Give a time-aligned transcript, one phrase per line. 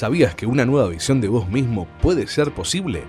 [0.00, 3.02] ¿Sabías que una nueva visión de vos mismo puede ser posible?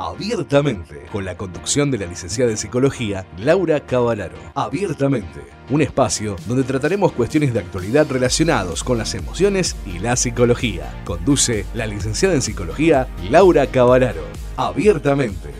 [0.00, 4.34] Abiertamente, con la conducción de la licenciada en psicología Laura Cavalaro.
[4.56, 10.92] Abiertamente, un espacio donde trataremos cuestiones de actualidad relacionados con las emociones y la psicología.
[11.04, 14.24] Conduce la licenciada en psicología Laura Cavalaro.
[14.56, 15.50] Abiertamente.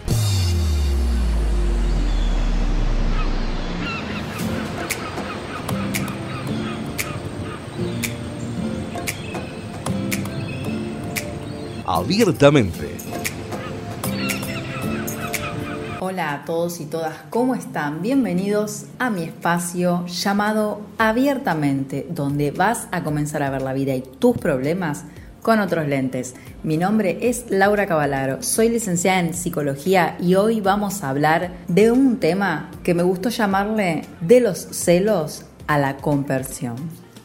[11.86, 12.96] Abiertamente.
[16.00, 18.00] Hola a todos y todas, ¿cómo están?
[18.00, 24.00] Bienvenidos a mi espacio llamado Abiertamente, donde vas a comenzar a ver la vida y
[24.00, 25.04] tus problemas
[25.42, 26.34] con otros lentes.
[26.62, 31.92] Mi nombre es Laura Cavalaro, soy licenciada en psicología y hoy vamos a hablar de
[31.92, 36.76] un tema que me gustó llamarle de los celos a la conversión.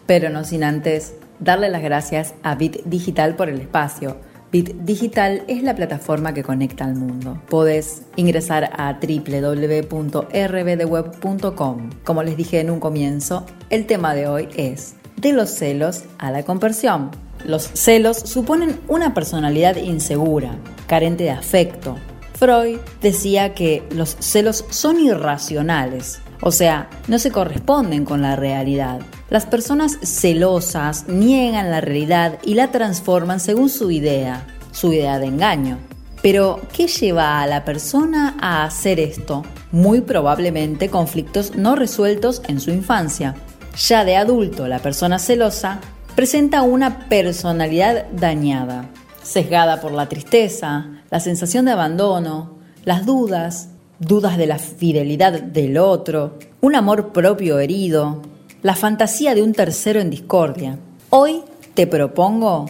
[0.06, 4.18] Pero no sin antes darle las gracias a Bit Digital por el espacio
[4.52, 7.39] Bit Digital es la plataforma que conecta al mundo.
[7.50, 11.89] Podés ingresar a www.rbdweb.com.
[12.03, 16.31] Como les dije en un comienzo, el tema de hoy es de los celos a
[16.31, 17.11] la conversión.
[17.45, 21.97] Los celos suponen una personalidad insegura, carente de afecto.
[22.33, 29.02] Freud decía que los celos son irracionales, o sea, no se corresponden con la realidad.
[29.30, 35.28] Las personas celosas niegan la realidad y la transforman según su idea, su idea de
[35.28, 35.78] engaño.
[36.22, 39.44] Pero, ¿qué lleva a la persona a hacer esto?
[39.72, 43.36] Muy probablemente conflictos no resueltos en su infancia.
[43.78, 45.80] Ya de adulto, la persona celosa
[46.16, 48.90] presenta una personalidad dañada,
[49.23, 53.69] sesgada por la tristeza, la sensación de abandono, las dudas,
[54.00, 58.22] dudas de la fidelidad del otro, un amor propio herido,
[58.61, 60.80] la fantasía de un tercero en discordia.
[61.09, 61.42] Hoy
[61.73, 62.65] te propongo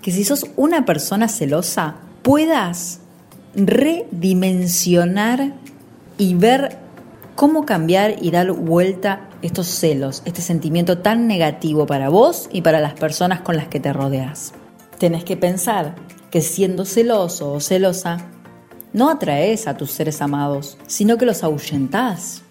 [0.00, 3.00] que si sos una persona celosa, puedas
[3.54, 5.54] redimensionar
[6.18, 6.78] y ver
[7.34, 12.80] cómo cambiar y dar vuelta estos celos, este sentimiento tan negativo para vos y para
[12.80, 14.52] las personas con las que te rodeas.
[14.98, 15.94] Tenés que pensar
[16.30, 18.28] que siendo celoso o celosa,
[18.92, 22.42] no atraes a tus seres amados, sino que los ahuyentás,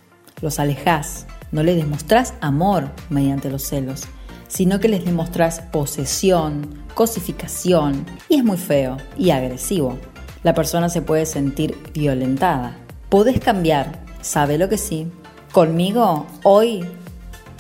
[0.41, 4.03] los alejás, no les demostrás amor mediante los celos,
[4.47, 9.97] sino que les demostrás posesión, cosificación, y es muy feo y agresivo.
[10.43, 12.75] La persona se puede sentir violentada.
[13.09, 15.11] Podés cambiar, sabe lo que sí.
[15.51, 16.83] Conmigo hoy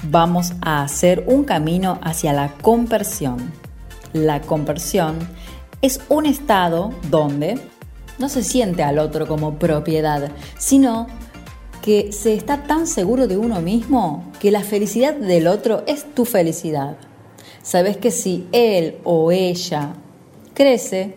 [0.09, 3.51] vamos a hacer un camino hacia la conversión.
[4.13, 5.19] La conversión
[5.81, 7.59] es un estado donde
[8.19, 11.07] no se siente al otro como propiedad, sino
[11.81, 16.25] que se está tan seguro de uno mismo que la felicidad del otro es tu
[16.25, 16.97] felicidad.
[17.63, 19.93] Sabes que si él o ella
[20.53, 21.15] crece,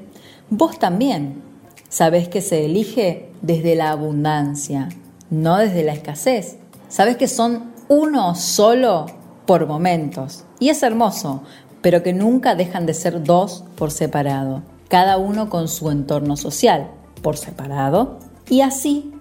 [0.51, 1.43] vos también.
[1.89, 4.89] Sabes que se elige desde la abundancia,
[5.31, 6.57] no desde la escasez.
[6.89, 9.07] Sabes que son uno solo
[9.47, 10.45] por momentos.
[10.59, 11.43] Y es hermoso,
[11.83, 14.63] pero que nunca dejan de ser dos por separado,
[14.95, 16.89] cada uno con su entorno social
[17.21, 19.13] por separado, y así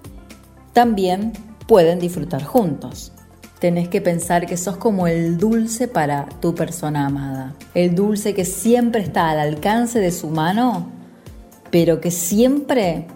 [0.71, 1.33] también
[1.67, 3.11] pueden disfrutar juntos.
[3.57, 7.55] Tenés que pensar que sos como el dulce para tu persona amada.
[7.73, 10.91] El dulce que siempre está al alcance de su mano,
[11.71, 13.07] pero que siempre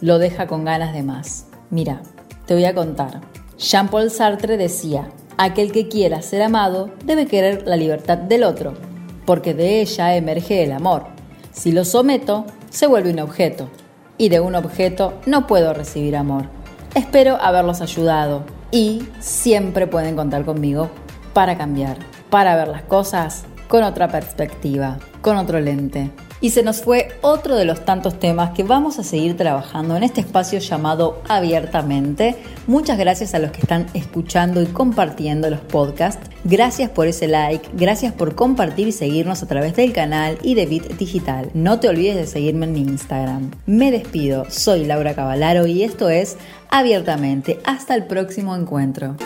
[0.00, 1.44] lo deja con ganas de más.
[1.68, 2.00] Mira,
[2.46, 3.20] te voy a contar.
[3.58, 8.72] Jean-Paul Sartre decía, aquel que quiera ser amado debe querer la libertad del otro,
[9.26, 11.17] porque de ella emerge el amor.
[11.58, 13.68] Si lo someto, se vuelve un objeto,
[14.16, 16.44] y de un objeto no puedo recibir amor.
[16.94, 20.88] Espero haberlos ayudado y siempre pueden contar conmigo
[21.32, 21.96] para cambiar,
[22.30, 26.12] para ver las cosas con otra perspectiva, con otro lente.
[26.40, 30.04] Y se nos fue otro de los tantos temas que vamos a seguir trabajando en
[30.04, 32.36] este espacio llamado Abiertamente.
[32.66, 36.30] Muchas gracias a los que están escuchando y compartiendo los podcasts.
[36.44, 40.66] Gracias por ese like, gracias por compartir y seguirnos a través del canal y de
[40.66, 41.50] Bit Digital.
[41.54, 43.50] No te olvides de seguirme en mi Instagram.
[43.66, 46.36] Me despido, soy Laura Cavalaro y esto es
[46.70, 47.58] Abiertamente.
[47.64, 49.16] Hasta el próximo encuentro.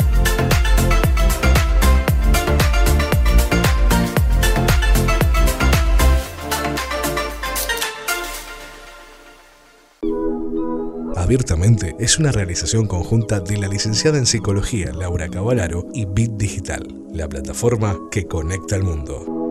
[11.22, 16.82] Abiertamente es una realización conjunta de la licenciada en psicología Laura Cavalaro y Bit Digital,
[17.12, 19.41] la plataforma que conecta al mundo.